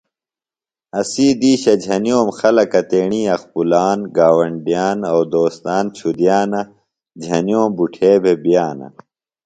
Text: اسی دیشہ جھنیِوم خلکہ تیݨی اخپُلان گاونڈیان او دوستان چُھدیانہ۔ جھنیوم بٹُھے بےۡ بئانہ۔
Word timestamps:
اسی 0.99 1.27
دیشہ 1.39 1.73
جھنیِوم 1.83 2.27
خلکہ 2.37 2.81
تیݨی 2.89 3.21
اخپُلان 3.35 3.99
گاونڈیان 4.17 4.99
او 5.11 5.19
دوستان 5.33 5.85
چُھدیانہ۔ 5.97 6.61
جھنیوم 7.23 7.69
بٹُھے 7.77 8.11
بےۡ 8.23 8.39
بئانہ۔ 8.43 8.87